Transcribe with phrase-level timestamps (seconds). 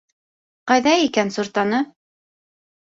[0.71, 1.85] Ҡайҙа икән суртаны?